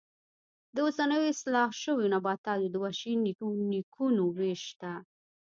[0.75, 3.13] د اوسنیو اصلاح شویو نباتاتو د وحشي
[3.75, 4.91] نیکونو وېش شته.